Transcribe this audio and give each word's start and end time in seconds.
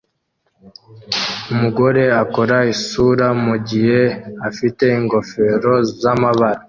Umugabo 1.53 1.89
akora 2.23 2.57
isura 2.73 3.27
mugihe 3.45 4.01
afite 4.49 4.83
ingofero 4.99 5.73
zamabara 6.01 6.59